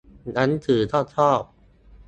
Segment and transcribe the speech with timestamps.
[0.33, 1.41] หนังสือก็ชอบ